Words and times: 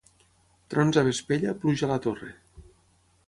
Trons 0.73 0.97
a 1.01 1.03
Vespella, 1.09 1.53
pluja 1.65 1.87
a 1.87 1.89
la 1.91 1.99
Torre. 2.07 2.31